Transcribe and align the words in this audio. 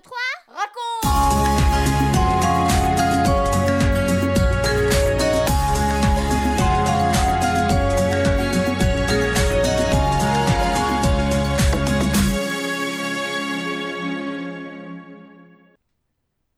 2, 0.00 0.02
3, 0.02 0.16
raconte 0.48 0.80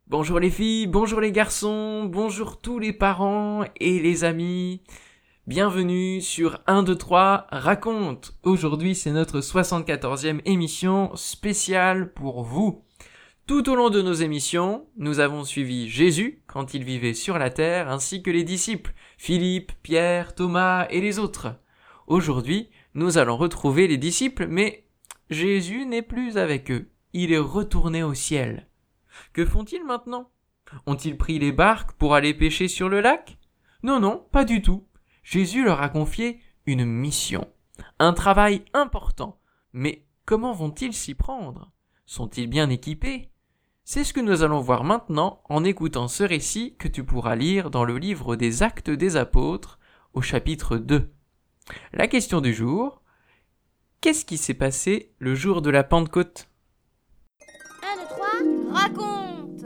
Bonjour 0.07 0.39
les 0.39 0.51
filles, 0.51 0.87
bonjour 0.87 1.21
les 1.21 1.33
garçons, 1.33 2.05
bonjour 2.05 2.61
tous 2.61 2.79
les 2.79 2.93
parents 2.93 3.65
et 3.81 3.99
les 3.99 4.23
amis. 4.23 4.83
Bienvenue 5.49 6.21
sur 6.21 6.61
1, 6.69 6.85
2, 6.85 6.95
3, 6.95 7.49
raconte. 7.51 8.37
Aujourd'hui 8.45 8.95
c'est 8.95 9.11
notre 9.11 9.41
74e 9.41 10.41
émission 10.45 11.11
spéciale 11.17 12.13
pour 12.13 12.45
vous. 12.45 12.85
Tout 13.49 13.69
au 13.69 13.75
long 13.75 13.91
de 13.91 14.01
nos 14.01 14.13
émissions, 14.13 14.87
nous 14.97 15.19
avons 15.19 15.45
suivi 15.45 15.89
Jésus 15.89 16.43
quand 16.47 16.75
il 16.75 16.85
vivait 16.85 17.13
sur 17.13 17.39
la 17.39 17.51
terre 17.51 17.91
ainsi 17.91 18.23
que 18.23 18.31
les 18.31 18.45
disciples, 18.45 18.95
Philippe, 19.19 19.73
Pierre, 19.83 20.37
Thomas 20.37 20.87
et 20.91 21.01
les 21.01 21.19
autres. 21.19 21.57
Aujourd'hui, 22.07 22.71
nous 22.95 23.19
allons 23.19 23.37
retrouver 23.37 23.89
les 23.89 23.99
disciples 23.99 24.47
mais 24.47 24.87
Jésus 25.29 25.87
n'est 25.87 26.03
plus 26.03 26.39
avec 26.39 26.71
eux. 26.71 26.91
Il 27.15 27.33
est 27.33 27.39
retourné 27.39 28.05
au 28.05 28.15
ciel. 28.15 28.69
Que 29.33 29.45
font-ils 29.45 29.85
maintenant? 29.85 30.31
Ont-ils 30.87 31.19
pris 31.19 31.41
les 31.41 31.53
barques 31.53 31.93
pour 31.93 32.15
aller 32.15 32.35
pêcher 32.35 32.69
sur 32.69 32.89
le 32.89 33.01
lac? 33.01 33.39
Non, 33.83 33.99
non, 33.99 34.25
pas 34.31 34.45
du 34.45 34.63
tout. 34.63 34.87
Jésus 35.25 35.65
leur 35.65 35.83
a 35.83 35.89
confié 35.89 36.41
une 36.65 36.85
mission, 36.85 37.49
un 37.99 38.13
travail 38.13 38.65
important. 38.73 39.41
Mais 39.73 40.07
comment 40.25 40.53
vont-ils 40.53 40.95
s'y 40.95 41.15
prendre? 41.15 41.73
Sont-ils 42.07 42.47
bien 42.47 42.71
équipés? 42.71 43.32
C'est 43.85 44.05
ce 44.05 44.13
que 44.13 44.21
nous 44.21 44.43
allons 44.43 44.61
voir 44.61 44.85
maintenant 44.85 45.43
en 45.49 45.65
écoutant 45.65 46.07
ce 46.07 46.23
récit 46.23 46.77
que 46.77 46.87
tu 46.87 47.05
pourras 47.05 47.35
lire 47.35 47.71
dans 47.71 47.85
le 47.85 47.99
livre 47.99 48.37
des 48.37 48.63
Actes 48.63 48.91
des 48.91 49.17
Apôtres 49.17 49.81
au 50.13 50.23
chapitre 50.23 50.77
2. 50.77 51.13
La 51.93 52.07
question 52.07 52.41
du 52.41 52.55
jour 52.55 53.03
Qu'est-ce 54.01 54.25
qui 54.25 54.39
s'est 54.39 54.55
passé 54.55 55.15
le 55.19 55.35
jour 55.35 55.63
de 55.63 55.71
la 55.71 55.83
Pentecôte? 55.85 56.49
1, 57.83 57.97
2, 57.97 58.07
3, 58.09 58.29
raconte 58.73 59.65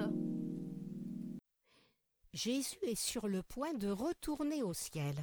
Jésus 2.33 2.79
est 2.83 3.01
sur 3.01 3.29
le 3.29 3.43
point 3.43 3.75
de 3.75 3.89
retourner 3.89 4.63
au 4.63 4.73
ciel. 4.73 5.15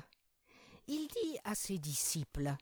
Il 0.87 1.07
dit 1.07 1.37
à 1.43 1.55
ses 1.55 1.79
disciples 1.79 2.55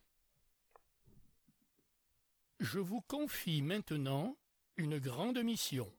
Je 2.59 2.79
vous 2.79 3.01
confie 3.01 3.61
maintenant 3.61 4.37
une 4.77 4.97
grande 4.99 5.41
mission. 5.43 5.91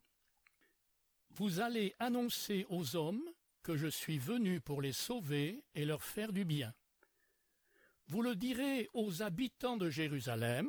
Vous 1.36 1.60
allez 1.60 1.94
annoncer 1.98 2.66
aux 2.68 2.94
hommes 2.94 3.24
que 3.62 3.76
je 3.76 3.86
suis 3.86 4.18
venu 4.18 4.60
pour 4.60 4.82
les 4.82 4.92
sauver 4.92 5.64
et 5.74 5.86
leur 5.86 6.02
faire 6.02 6.30
du 6.30 6.44
bien. 6.44 6.74
Vous 8.08 8.20
le 8.20 8.36
direz 8.36 8.90
aux 8.92 9.22
habitants 9.22 9.78
de 9.78 9.88
Jérusalem, 9.88 10.68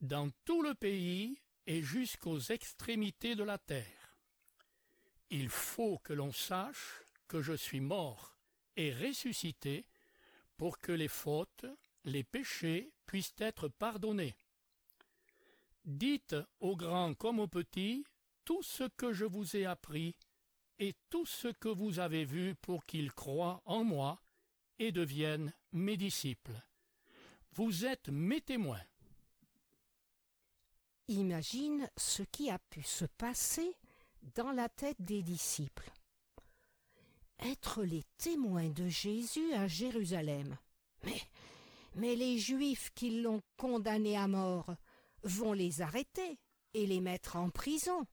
dans 0.00 0.30
tout 0.46 0.62
le 0.62 0.74
pays 0.74 1.38
et 1.66 1.82
jusqu'aux 1.82 2.38
extrémités 2.38 3.34
de 3.34 3.44
la 3.44 3.58
terre. 3.58 4.16
Il 5.28 5.50
faut 5.50 5.98
que 5.98 6.14
l'on 6.14 6.32
sache 6.32 7.02
que 7.28 7.42
je 7.42 7.52
suis 7.52 7.80
mort 7.80 8.38
et 8.76 8.90
ressuscité 8.92 9.84
pour 10.56 10.78
que 10.78 10.92
les 10.92 11.08
fautes, 11.08 11.66
les 12.04 12.24
péchés 12.24 12.90
puissent 13.04 13.34
être 13.38 13.68
pardonnés. 13.68 14.34
Dites 15.84 16.36
aux 16.60 16.76
grands 16.76 17.12
comme 17.12 17.38
aux 17.38 17.48
petits 17.48 18.04
tout 18.44 18.62
ce 18.62 18.84
que 18.84 19.12
je 19.12 19.24
vous 19.24 19.56
ai 19.56 19.66
appris 19.66 20.16
et 20.78 20.94
tout 21.10 21.26
ce 21.26 21.48
que 21.48 21.68
vous 21.68 21.98
avez 21.98 22.24
vu 22.24 22.54
pour 22.56 22.84
qu'ils 22.86 23.12
croient 23.12 23.62
en 23.64 23.84
moi 23.84 24.20
et 24.78 24.92
deviennent 24.92 25.52
mes 25.72 25.96
disciples. 25.96 26.60
Vous 27.52 27.84
êtes 27.84 28.08
mes 28.08 28.40
témoins. 28.40 28.82
Imagine 31.08 31.88
ce 31.96 32.22
qui 32.22 32.50
a 32.50 32.58
pu 32.58 32.82
se 32.82 33.04
passer 33.04 33.76
dans 34.34 34.52
la 34.52 34.68
tête 34.68 35.00
des 35.00 35.22
disciples. 35.22 35.92
Être 37.40 37.82
les 37.82 38.04
témoins 38.16 38.70
de 38.70 38.88
Jésus 38.88 39.52
à 39.52 39.68
Jérusalem. 39.68 40.56
Mais, 41.04 41.20
mais 41.94 42.16
les 42.16 42.38
Juifs 42.38 42.90
qui 42.94 43.20
l'ont 43.20 43.42
condamné 43.56 44.16
à 44.16 44.26
mort 44.26 44.74
vont 45.22 45.52
les 45.52 45.82
arrêter 45.82 46.38
et 46.72 46.86
les 46.86 47.00
mettre 47.00 47.36
en 47.36 47.50
prison. 47.50 48.06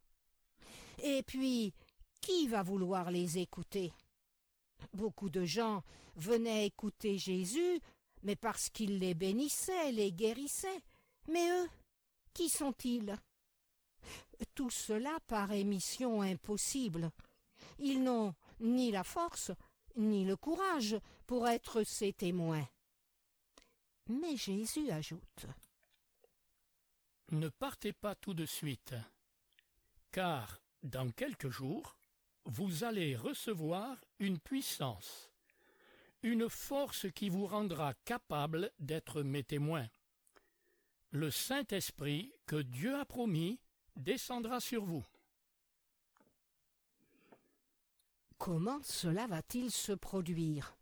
Et 0.99 1.23
puis, 1.23 1.73
qui 2.21 2.47
va 2.47 2.63
vouloir 2.63 3.11
les 3.11 3.39
écouter? 3.39 3.93
Beaucoup 4.93 5.29
de 5.29 5.45
gens 5.45 5.83
venaient 6.15 6.67
écouter 6.67 7.17
Jésus, 7.17 7.79
mais 8.23 8.35
parce 8.35 8.69
qu'il 8.69 8.99
les 8.99 9.13
bénissait, 9.13 9.91
les 9.91 10.11
guérissait. 10.11 10.81
Mais 11.27 11.49
eux, 11.49 11.69
qui 12.33 12.49
sont-ils? 12.49 13.15
Tout 14.55 14.69
cela 14.69 15.19
paraît 15.27 15.63
mission 15.63 16.21
impossible. 16.21 17.11
Ils 17.79 18.03
n'ont 18.03 18.33
ni 18.59 18.91
la 18.91 19.03
force, 19.03 19.51
ni 19.95 20.25
le 20.25 20.35
courage 20.35 20.97
pour 21.27 21.47
être 21.47 21.83
ses 21.83 22.13
témoins. 22.13 22.67
Mais 24.07 24.35
Jésus 24.35 24.89
ajoute 24.91 25.45
Ne 27.31 27.49
partez 27.49 27.93
pas 27.93 28.15
tout 28.15 28.33
de 28.33 28.45
suite, 28.45 28.95
car 30.11 30.60
dans 30.83 31.09
quelques 31.11 31.49
jours, 31.49 31.95
vous 32.45 32.83
allez 32.83 33.15
recevoir 33.15 33.97
une 34.19 34.39
puissance, 34.39 35.31
une 36.23 36.49
force 36.49 37.07
qui 37.13 37.29
vous 37.29 37.45
rendra 37.45 37.93
capable 38.05 38.71
d'être 38.79 39.21
mes 39.21 39.43
témoins. 39.43 39.87
Le 41.11 41.29
Saint-Esprit 41.29 42.33
que 42.45 42.61
Dieu 42.61 42.95
a 42.95 43.05
promis 43.05 43.59
descendra 43.95 44.59
sur 44.59 44.85
vous. 44.85 45.05
Comment 48.37 48.81
cela 48.81 49.27
va-t-il 49.27 49.69
se 49.69 49.91
produire? 49.91 50.75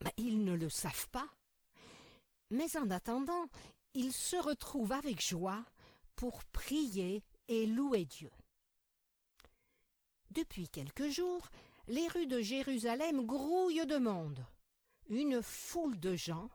Ben, 0.00 0.10
Ils 0.16 0.44
ne 0.44 0.52
le 0.52 0.68
savent 0.68 1.08
pas. 1.08 1.28
Mais 2.50 2.76
en 2.76 2.90
attendant, 2.90 3.46
ils 3.94 4.12
se 4.12 4.36
retrouvent 4.36 4.92
avec 4.92 5.22
joie 5.22 5.64
pour 6.16 6.44
prier 6.44 7.22
et 7.48 7.66
louer 7.66 8.04
Dieu. 8.04 8.30
Depuis 10.30 10.68
quelques 10.68 11.08
jours, 11.08 11.48
les 11.88 12.06
rues 12.08 12.26
de 12.26 12.40
Jérusalem 12.40 13.24
grouillent 13.24 13.86
de 13.86 13.96
monde. 13.96 14.44
Une 15.08 15.42
foule 15.42 15.98
de 15.98 16.16
gens 16.16 16.50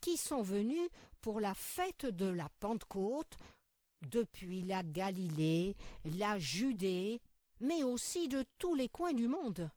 qui 0.00 0.16
sont 0.16 0.42
venus 0.42 0.88
pour 1.20 1.40
la 1.40 1.54
fête 1.54 2.06
de 2.06 2.26
la 2.26 2.48
Pentecôte 2.60 3.36
depuis 4.02 4.62
la 4.62 4.82
Galilée, 4.82 5.76
la 6.04 6.38
Judée, 6.38 7.20
mais 7.60 7.82
aussi 7.82 8.28
de 8.28 8.44
tous 8.58 8.74
les 8.74 8.88
coins 8.88 9.14
du 9.14 9.26
monde. 9.26 9.70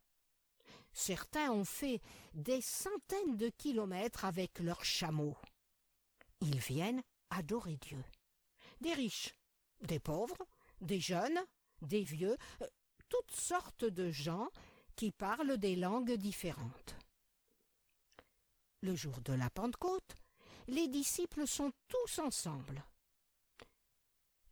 Certains 0.93 1.51
ont 1.51 1.65
fait 1.65 2.01
des 2.33 2.61
centaines 2.61 3.37
de 3.37 3.49
kilomètres 3.49 4.25
avec 4.25 4.59
leurs 4.59 4.83
chameaux. 4.83 5.37
Ils 6.41 6.59
viennent 6.59 7.01
adorer 7.29 7.77
Dieu. 7.77 8.03
Des 8.81 8.93
riches, 8.93 9.35
des 9.81 9.99
pauvres, 9.99 10.37
des 10.81 10.99
jeunes, 10.99 11.39
des 11.81 12.03
vieux, 12.03 12.37
euh, 12.61 12.67
toutes 13.09 13.35
sortes 13.35 13.85
de 13.85 14.11
gens 14.11 14.49
qui 14.95 15.11
parlent 15.11 15.57
des 15.57 15.75
langues 15.75 16.13
différentes. 16.13 16.95
Le 18.81 18.95
jour 18.95 19.19
de 19.21 19.33
la 19.33 19.49
Pentecôte, 19.49 20.15
les 20.67 20.87
disciples 20.87 21.47
sont 21.47 21.71
tous 21.87 22.19
ensemble. 22.19 22.83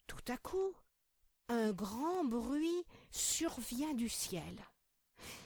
Tout 0.07 0.23
à 0.28 0.38
coup, 0.38 0.73
un 1.50 1.72
grand 1.72 2.25
bruit 2.25 2.83
survient 3.12 3.94
du 3.94 4.09
ciel. 4.09 4.56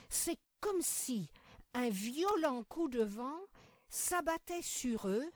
C'est 0.08 0.38
comme 0.60 0.82
si 0.82 1.28
un 1.74 1.90
violent 1.90 2.64
coup 2.64 2.88
de 2.88 3.02
vent 3.02 3.40
s'abattait 3.88 4.62
sur 4.62 5.08
eux 5.08 5.30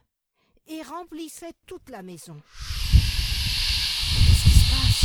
et 0.67 0.82
remplissait 0.82 1.55
toute 1.67 1.88
la 1.88 2.02
maison. 2.02 2.40
Qu'est-ce 4.26 4.43
qui 4.43 4.50
se 4.50 4.70
passe 4.70 5.05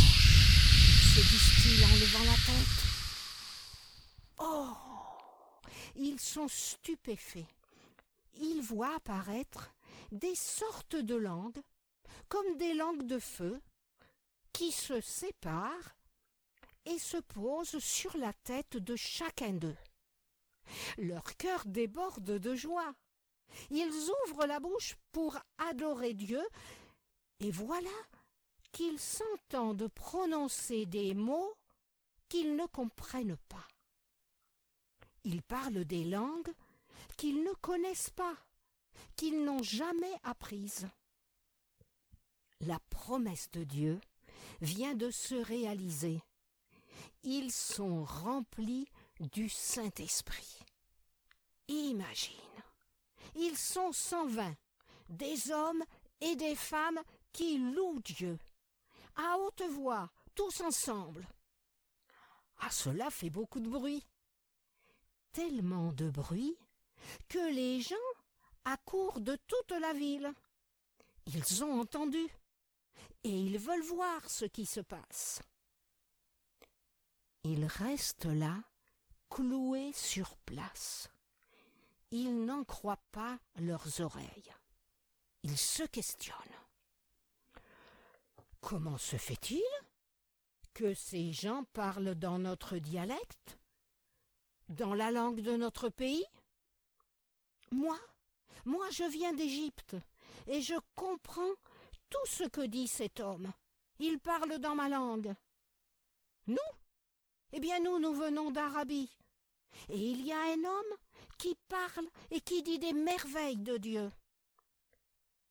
se 1.12 1.20
disent-ils 1.20 1.84
en 1.84 1.96
levant 2.00 2.24
la 2.24 2.38
tête. 2.38 2.84
Oh 4.40 4.70
Ils 5.98 6.22
sont 6.22 6.48
stupéfaits. 6.48 7.54
Ils 8.40 8.62
voient 8.62 8.96
apparaître 8.96 9.74
des 10.14 10.36
sortes 10.36 10.96
de 10.96 11.16
langues, 11.16 11.62
comme 12.30 12.56
des 12.56 12.74
langues 12.74 13.06
de 13.08 13.20
feu, 13.20 13.60
qui 14.54 14.72
se 14.72 15.02
séparent 15.02 15.98
et 16.86 16.98
se 16.98 17.18
posent 17.18 17.80
sur 17.80 18.16
la 18.16 18.32
tête 18.32 18.78
de 18.78 18.96
chacun 18.96 19.52
d'eux. 19.52 19.78
Leur 20.98 21.36
cœur 21.36 21.66
déborde 21.66 22.40
de 22.40 22.56
joie. 22.56 22.94
Ils 23.70 24.10
ouvrent 24.26 24.46
la 24.46 24.62
bouche 24.62 24.96
pour 25.12 25.38
adorer 25.58 26.14
Dieu, 26.14 26.42
et 27.42 27.52
voilà 27.52 27.90
qu'ils 28.72 29.00
s'entendent 29.00 29.88
prononcer 29.90 30.86
des 30.86 31.14
mots 31.14 31.54
qu'ils 32.30 32.56
ne 32.56 32.66
comprennent 32.66 33.38
pas. 33.50 33.68
Ils 35.24 35.42
parlent 35.42 35.86
des 35.86 36.06
langues 36.06 36.54
qu'ils 37.18 37.44
ne 37.44 37.54
connaissent 37.56 38.10
pas, 38.10 38.36
qu'ils 39.16 39.44
n'ont 39.44 39.62
jamais 39.62 40.14
apprises. 40.24 40.88
La 42.62 42.80
promesse 42.90 43.50
de 43.52 43.64
Dieu 43.64 44.00
vient 44.62 44.96
de 44.96 45.12
se 45.12 45.36
réaliser. 45.36 46.22
Ils 47.24 47.52
sont 47.52 48.04
remplis 48.04 48.88
du 49.20 49.50
Saint-Esprit. 49.50 50.60
Imagine, 51.68 52.36
ils 53.36 53.58
sont 53.58 53.92
cent 53.92 54.28
vingt, 54.28 54.56
des 55.10 55.52
hommes 55.52 55.84
et 56.22 56.36
des 56.36 56.56
femmes 56.56 57.00
qui 57.32 57.58
louent 57.58 58.02
Dieu, 58.02 58.38
à 59.16 59.38
haute 59.38 59.64
voix, 59.64 60.10
tous 60.36 60.62
ensemble. 60.62 61.28
Ah, 62.60 62.70
cela 62.70 63.10
fait 63.10 63.30
beaucoup 63.30 63.60
de 63.60 63.70
bruit. 63.70 64.06
Tellement 65.32 65.92
de 65.94 66.10
bruit 66.10 66.58
que 67.28 67.54
les 67.54 67.82
gens 67.82 67.96
accourent 68.66 69.22
de 69.22 69.36
toute 69.48 69.72
la 69.72 69.94
ville. 69.94 70.32
Ils 71.26 71.64
ont 71.64 71.80
entendu 71.80 72.28
et 73.24 73.30
ils 73.30 73.58
veulent 73.58 73.84
voir 73.84 74.30
ce 74.30 74.46
qui 74.46 74.66
se 74.66 74.80
passe. 74.80 75.42
Ils 77.44 77.66
restent 77.66 78.26
là, 78.26 78.62
cloués 79.30 79.94
sur 79.94 80.38
place. 80.38 81.10
Ils 82.12 82.46
n'en 82.46 82.64
croient 82.64 83.04
pas 83.12 83.40
leurs 83.56 84.02
oreilles. 84.02 84.54
Ils 85.44 85.58
se 85.58 85.84
questionnent. 85.84 86.38
Comment 88.72 88.98
se 88.98 89.18
fait-il 89.18 89.62
que 90.74 90.94
ces 90.94 91.34
gens 91.34 91.66
parlent 91.74 92.16
dans 92.16 92.40
notre 92.40 92.78
dialecte, 92.78 93.60
dans 94.70 94.94
la 94.94 95.12
langue 95.12 95.42
de 95.42 95.58
notre 95.58 95.90
pays? 95.90 96.24
Moi, 97.74 98.00
moi 98.64 98.90
je 98.92 99.04
viens 99.04 99.34
d'Égypte, 99.34 99.98
et 100.48 100.62
je 100.62 100.76
comprends 100.96 101.54
tout 102.10 102.26
ce 102.26 102.46
que 102.46 102.66
dit 102.66 102.88
cet 102.88 103.20
homme. 103.20 103.52
Il 104.00 104.20
parle 104.20 104.58
dans 104.60 104.76
ma 104.76 104.88
langue. 104.88 105.36
Nous? 106.48 106.56
Eh 107.52 107.60
bien 107.60 107.82
nous, 107.82 108.00
nous 108.00 108.14
venons 108.14 108.52
d'Arabie. 108.52 109.12
Et 109.90 110.00
il 110.00 110.26
y 110.26 110.32
a 110.32 110.54
un 110.54 110.64
homme 110.64 110.98
qui 111.38 111.58
parle 111.68 112.08
et 112.30 112.40
qui 112.40 112.64
dit 112.64 112.80
des 112.80 112.94
merveilles 112.94 113.58
de 113.58 113.76
Dieu. 113.76 114.10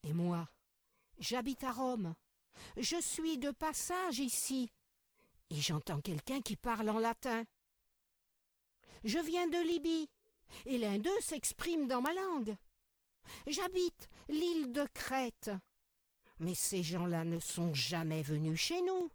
Et 0.04 0.14
moi, 0.14 0.48
j'habite 1.18 1.64
à 1.64 1.72
Rome. 1.72 2.14
Je 2.76 3.00
suis 3.00 3.38
de 3.38 3.50
passage 3.50 4.18
ici. 4.18 4.70
Et 5.50 5.56
j'entends 5.56 6.00
quelqu'un 6.00 6.40
qui 6.40 6.56
parle 6.56 6.88
en 6.90 6.98
latin. 6.98 7.44
Je 9.04 9.18
viens 9.18 9.48
de 9.48 9.58
Libye, 9.66 10.08
et 10.66 10.78
l'un 10.78 10.98
d'eux 10.98 11.20
s'exprime 11.20 11.88
dans 11.88 12.00
ma 12.00 12.12
langue. 12.12 12.56
J'habite 13.46 14.08
l'île 14.28 14.72
de 14.72 14.86
Crète. 14.94 15.50
Mais 16.38 16.54
ces 16.54 16.82
gens-là 16.82 17.24
ne 17.24 17.38
sont 17.38 17.74
jamais 17.74 18.22
venus 18.22 18.58
chez 18.60 18.80
nous. 18.82 19.10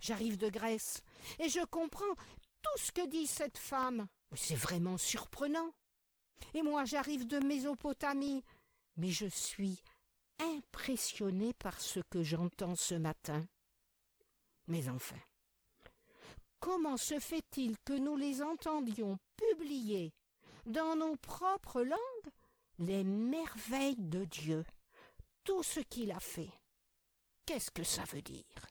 J'arrive 0.00 0.36
de 0.36 0.50
Grèce, 0.50 1.02
et 1.38 1.48
je 1.48 1.64
comprends 1.64 2.14
tout 2.62 2.78
ce 2.78 2.92
que 2.92 3.06
dit 3.06 3.26
cette 3.26 3.58
femme. 3.58 4.06
C'est 4.34 4.56
vraiment 4.56 4.98
surprenant. 4.98 5.72
Et 6.54 6.62
moi 6.62 6.84
j'arrive 6.84 7.26
de 7.26 7.38
Mésopotamie, 7.38 8.44
mais 8.96 9.10
je 9.10 9.26
suis 9.26 9.82
impressionné 10.38 11.52
par 11.54 11.80
ce 11.80 12.00
que 12.10 12.22
j'entends 12.22 12.76
ce 12.76 12.94
matin. 12.94 13.46
Mais 14.66 14.88
enfin, 14.88 15.20
comment 16.60 16.96
se 16.96 17.18
fait-il 17.18 17.78
que 17.84 17.92
nous 17.92 18.16
les 18.16 18.42
entendions 18.42 19.18
publier 19.36 20.12
dans 20.66 20.96
nos 20.96 21.16
propres 21.16 21.82
langues 21.82 22.32
les 22.78 23.04
merveilles 23.04 23.96
de 23.96 24.24
Dieu, 24.24 24.64
tout 25.44 25.62
ce 25.62 25.80
qu'il 25.80 26.12
a 26.12 26.20
fait? 26.20 26.50
Qu'est-ce 27.46 27.70
que 27.70 27.84
ça 27.84 28.02
veut 28.04 28.22
dire? 28.22 28.66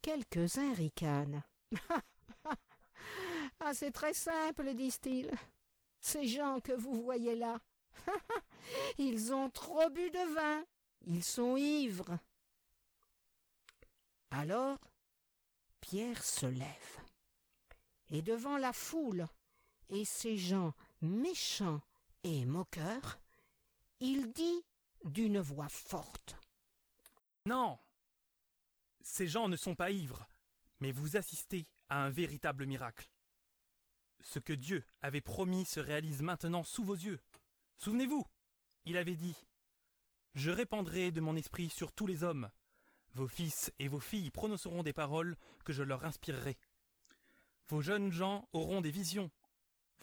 Quelques-uns 0.00 0.72
ricanent. 0.74 1.42
ah, 3.60 3.74
c'est 3.74 3.90
très 3.90 4.14
simple, 4.14 4.72
disent-ils. 4.74 5.30
Ces 5.98 6.28
gens 6.28 6.60
que 6.60 6.72
vous 6.72 7.02
voyez 7.02 7.34
là, 7.34 7.58
ils 8.98 9.32
ont 9.32 9.50
trop 9.50 9.88
bu 9.90 10.10
de 10.10 10.34
vin, 10.34 10.64
ils 11.06 11.24
sont 11.24 11.56
ivres. 11.56 12.18
Alors, 14.30 14.78
Pierre 15.80 16.22
se 16.24 16.46
lève, 16.46 17.00
et 18.10 18.22
devant 18.22 18.58
la 18.58 18.72
foule 18.72 19.26
et 19.88 20.04
ces 20.04 20.36
gens 20.36 20.74
méchants 21.00 21.80
et 22.24 22.44
moqueurs, 22.44 23.18
il 24.00 24.32
dit 24.32 24.64
d'une 25.04 25.40
voix 25.40 25.68
forte. 25.68 26.36
Non. 27.46 27.78
Ces 29.00 29.28
gens 29.28 29.48
ne 29.48 29.56
sont 29.56 29.76
pas 29.76 29.92
ivres, 29.92 30.26
mais 30.80 30.90
vous 30.90 31.16
assistez 31.16 31.68
à 31.88 32.02
un 32.02 32.10
véritable 32.10 32.66
miracle. 32.66 33.08
Ce 34.20 34.40
que 34.40 34.52
Dieu 34.52 34.84
avait 35.00 35.20
promis 35.20 35.64
se 35.64 35.78
réalise 35.78 36.22
maintenant 36.22 36.64
sous 36.64 36.82
vos 36.82 36.96
yeux. 36.96 37.20
Souvenez-vous, 37.78 38.26
il 38.86 38.96
avait 38.96 39.16
dit 39.16 39.36
Je 40.34 40.50
répandrai 40.50 41.10
de 41.10 41.20
mon 41.20 41.36
esprit 41.36 41.68
sur 41.68 41.92
tous 41.92 42.06
les 42.06 42.24
hommes. 42.24 42.50
Vos 43.14 43.28
fils 43.28 43.72
et 43.78 43.88
vos 43.88 44.00
filles 44.00 44.30
prononceront 44.30 44.82
des 44.82 44.92
paroles 44.92 45.36
que 45.64 45.72
je 45.72 45.82
leur 45.82 46.04
inspirerai. 46.04 46.56
Vos 47.68 47.82
jeunes 47.82 48.12
gens 48.12 48.48
auront 48.52 48.80
des 48.80 48.90
visions. 48.90 49.30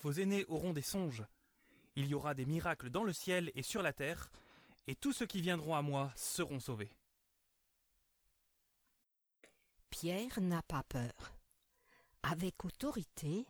Vos 0.02 0.12
aînés 0.12 0.46
auront 0.48 0.74
des 0.74 0.82
songes. 0.82 1.24
Il 1.96 2.08
y 2.08 2.14
aura 2.14 2.34
des 2.34 2.46
miracles 2.46 2.90
dans 2.90 3.04
le 3.04 3.14
ciel 3.14 3.52
et 3.56 3.64
sur 3.64 3.82
la 3.82 3.94
terre, 3.94 4.32
et 4.88 4.96
tous 4.96 5.14
ceux 5.14 5.28
qui 5.28 5.42
viendront 5.42 5.76
à 5.76 5.82
moi 5.82 6.12
seront 6.16 6.60
sauvés. 6.60 6.92
Pierre 9.90 10.42
n'a 10.42 10.64
pas 10.64 10.84
peur. 10.84 11.38
Avec 12.24 12.66
autorité, 12.66 13.46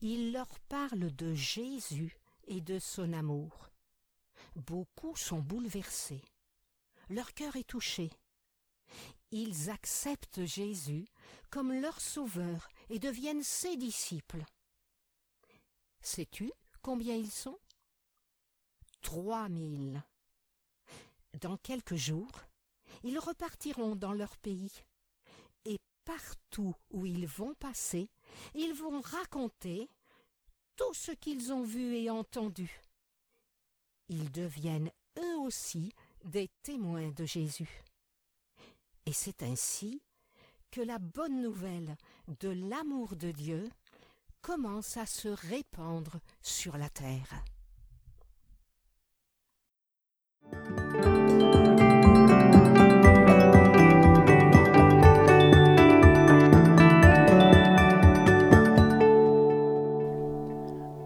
il 0.00 0.32
leur 0.32 0.58
parle 0.68 1.14
de 1.14 1.32
Jésus 1.34 2.18
et 2.48 2.60
de 2.60 2.78
son 2.78 3.12
amour. 3.12 3.70
Beaucoup 4.56 5.14
sont 5.16 5.40
bouleversés. 5.40 6.22
Leur 7.10 7.34
cœur 7.34 7.56
est 7.56 7.68
touché. 7.68 8.10
Ils 9.30 9.68
acceptent 9.68 10.46
Jésus 10.46 11.06
comme 11.50 11.72
leur 11.72 12.00
sauveur 12.00 12.68
et 12.88 12.98
deviennent 12.98 13.42
ses 13.42 13.76
disciples. 13.76 14.44
Sais-tu 16.00 16.50
combien 16.80 17.14
ils 17.14 17.30
sont? 17.30 17.58
Trois 19.02 19.50
mille. 19.50 20.02
Dans 21.40 21.58
quelques 21.58 21.96
jours, 21.96 22.40
ils 23.04 23.18
repartiront 23.18 23.94
dans 23.94 24.14
leur 24.14 24.38
pays, 24.38 24.72
et 25.66 25.76
partout 26.06 26.74
où 26.90 27.04
ils 27.04 27.26
vont 27.26 27.54
passer, 27.54 28.08
ils 28.54 28.72
vont 28.72 29.02
raconter 29.02 29.90
tout 30.76 30.94
ce 30.94 31.12
qu'ils 31.12 31.52
ont 31.52 31.62
vu 31.62 31.94
et 31.94 32.08
entendu. 32.08 32.80
Ils 34.08 34.30
deviennent 34.30 34.90
eux 35.18 35.38
aussi 35.40 35.92
des 36.24 36.48
témoins 36.62 37.10
de 37.10 37.24
Jésus. 37.24 37.84
Et 39.04 39.12
c'est 39.12 39.42
ainsi 39.42 40.00
que 40.70 40.80
la 40.80 40.98
bonne 40.98 41.42
nouvelle 41.42 41.96
de 42.40 42.50
l'amour 42.50 43.16
de 43.16 43.30
Dieu 43.30 43.68
commence 44.42 44.96
à 44.96 45.06
se 45.06 45.28
répandre 45.28 46.20
sur 46.40 46.76
la 46.76 46.88
terre. 46.88 47.44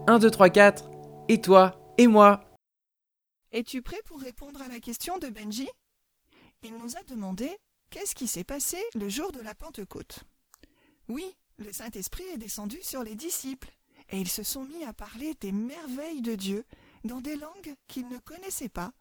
Un, 0.07 0.19
deux, 0.19 0.29
trois, 0.29 0.49
quatre, 0.49 0.91
et 1.29 1.41
toi, 1.41 1.93
et 1.97 2.07
moi? 2.07 2.50
Es-tu 3.51 3.81
prêt 3.81 4.01
pour 4.05 4.21
répondre 4.21 4.61
à 4.61 4.69
la 4.69 4.79
question 4.79 5.17
de 5.17 5.27
Benji? 5.27 5.67
Il 6.63 6.73
nous 6.77 6.95
a 6.95 7.03
demandé 7.03 7.49
qu'est-ce 7.89 8.15
qui 8.15 8.27
s'est 8.27 8.45
passé 8.45 8.81
le 8.95 9.09
jour 9.09 9.33
de 9.33 9.41
la 9.41 9.53
Pentecôte. 9.53 10.23
Oui, 11.09 11.35
le 11.57 11.73
Saint-Esprit 11.73 12.23
est 12.33 12.37
descendu 12.37 12.81
sur 12.81 13.03
les 13.03 13.15
disciples, 13.15 13.69
et 14.09 14.21
ils 14.21 14.29
se 14.29 14.43
sont 14.43 14.63
mis 14.63 14.85
à 14.85 14.93
parler 14.93 15.33
des 15.41 15.51
merveilles 15.51 16.21
de 16.21 16.35
Dieu 16.35 16.63
dans 17.03 17.19
des 17.19 17.35
langues 17.35 17.75
qu'ils 17.87 18.07
ne 18.07 18.19
connaissaient 18.19 18.69
pas, 18.69 18.93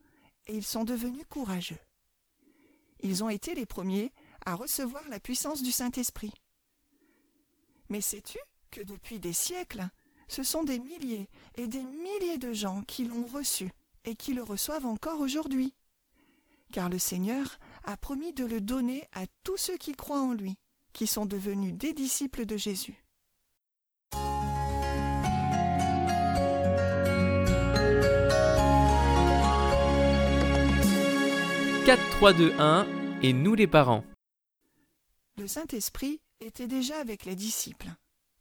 et 0.48 0.56
ils 0.56 0.66
sont 0.66 0.82
devenus 0.82 1.26
courageux. 1.28 1.78
Ils 3.02 3.22
ont 3.22 3.28
été 3.28 3.54
les 3.54 3.66
premiers 3.66 4.12
à 4.44 4.56
recevoir 4.56 5.08
la 5.10 5.20
puissance 5.20 5.62
du 5.62 5.70
Saint-Esprit. 5.70 6.32
Mais 7.88 8.00
sais-tu 8.00 8.38
que 8.72 8.80
depuis 8.80 9.20
des 9.20 9.32
siècles, 9.32 9.88
ce 10.26 10.42
sont 10.42 10.64
des 10.64 10.80
milliers 10.80 11.28
et 11.54 11.68
des 11.68 11.84
milliers 11.84 12.38
de 12.38 12.52
gens 12.52 12.82
qui 12.82 13.04
l'ont 13.04 13.26
reçu? 13.26 13.70
Et 14.04 14.14
qui 14.14 14.34
le 14.34 14.42
reçoivent 14.42 14.86
encore 14.86 15.20
aujourd'hui. 15.20 15.74
Car 16.72 16.88
le 16.88 16.98
Seigneur 16.98 17.58
a 17.84 17.96
promis 17.96 18.32
de 18.32 18.44
le 18.44 18.60
donner 18.60 19.08
à 19.12 19.26
tous 19.44 19.56
ceux 19.56 19.76
qui 19.76 19.92
croient 19.92 20.20
en 20.20 20.32
lui, 20.32 20.56
qui 20.92 21.06
sont 21.06 21.26
devenus 21.26 21.74
des 21.74 21.92
disciples 21.92 22.46
de 22.46 22.56
Jésus. 22.56 23.04
4, 31.86 32.10
3, 32.10 32.32
2, 32.34 32.54
1 32.56 32.86
et 33.22 33.32
nous 33.32 33.56
les 33.56 33.66
parents. 33.66 34.04
Le 35.36 35.48
Saint-Esprit 35.48 36.20
était 36.40 36.68
déjà 36.68 36.98
avec 37.00 37.24
les 37.24 37.34
disciples, 37.34 37.90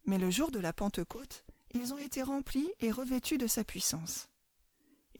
mais 0.06 0.18
le 0.18 0.30
jour 0.30 0.52
de 0.52 0.60
la 0.60 0.72
Pentecôte, 0.72 1.44
ils 1.74 1.92
ont 1.92 1.98
été 1.98 2.22
remplis 2.22 2.70
et 2.78 2.92
revêtus 2.92 3.38
de 3.38 3.48
sa 3.48 3.64
puissance. 3.64 4.29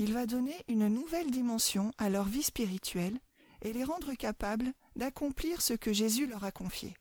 Il 0.03 0.15
va 0.15 0.25
donner 0.25 0.57
une 0.67 0.89
nouvelle 0.89 1.31
dimension 1.31 1.93
à 1.99 2.09
leur 2.09 2.25
vie 2.25 2.43
spirituelle 2.43 3.19
et 3.61 3.75
les 3.75 3.85
rendre 3.85 4.15
capables 4.15 4.73
d'accomplir 4.97 5.61
ce 5.61 5.75
que 5.75 5.93
Jésus 5.93 6.27
leur 6.27 6.43
a 6.43 6.51
confié. 6.51 6.95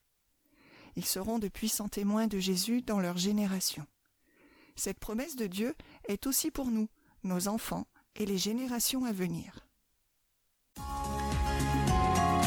Ils 0.98 1.06
seront 1.06 1.40
de 1.40 1.48
puissants 1.48 1.88
témoins 1.88 2.28
de 2.28 2.40
Jésus 2.40 2.82
dans 2.82 3.00
leur 3.00 3.18
génération. 3.18 3.86
Cette 4.76 5.00
promesse 5.00 5.38
de 5.38 5.48
Dieu 5.48 5.76
est 6.10 6.28
aussi 6.28 6.52
pour 6.52 6.72
nous, 6.72 6.90
nos 7.24 7.48
enfants 7.48 7.88
et 8.18 8.26
les 8.26 8.38
générations 8.38 9.06
à 9.06 9.14
venir. 9.14 9.66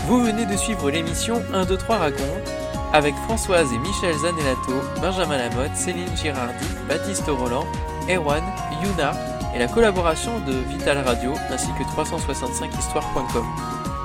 Vous 0.07 0.21
venez 0.23 0.45
de 0.45 0.57
suivre 0.59 0.91
l'émission 0.91 1.43
1, 1.55 1.65
2, 1.65 1.79
3 1.79 1.97
raconte 1.97 2.49
avec 2.93 3.15
Françoise 3.25 3.73
et 3.73 3.79
Michel 3.79 4.15
Zanellato, 4.19 4.83
Benjamin 5.01 5.39
Lamotte, 5.39 5.77
Céline 5.77 6.15
Girardi, 6.15 6.67
Baptiste 6.89 7.25
Roland, 7.27 7.67
Erwan, 8.07 8.45
Yuna 8.83 9.32
et 9.55 9.59
la 9.59 9.69
collaboration 9.69 10.39
de 10.41 10.53
Vital 10.53 10.99
Radio 10.99 11.35
ainsi 11.51 11.69
que 11.79 11.85
365histoire.com. 11.85 13.45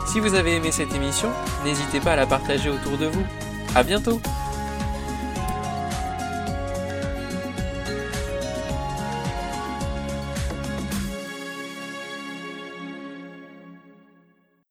Si 0.08 0.20
vous 0.20 0.34
avez 0.34 0.56
aimé 0.56 0.72
cette 0.72 0.94
émission, 0.94 1.30
n'hésitez 1.63 2.00
pas 2.00 2.13
à 2.13 2.16
la 2.16 2.25
partager 2.25 2.70
autour 2.70 2.98
de 2.98 3.08
vous. 3.08 3.24
À 3.75 3.84
bientôt! 3.84 4.22